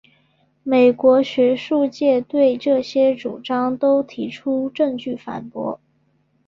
[0.63, 5.79] 美国学术界对这些主张都提出证据反驳。